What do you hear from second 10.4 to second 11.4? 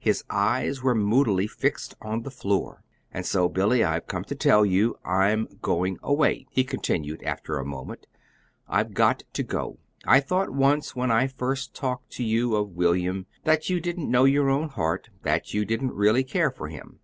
once, when I